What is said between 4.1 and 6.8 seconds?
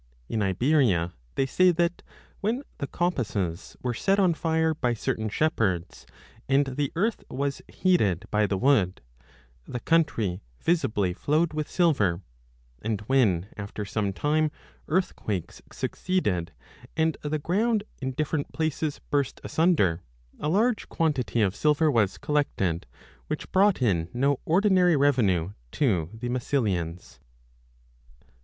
on 87 2 5 fire by certain shepherds, and